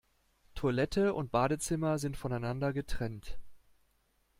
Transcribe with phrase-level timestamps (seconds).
[0.55, 3.37] Toilette und Badezimmer sind voneinander getrennt.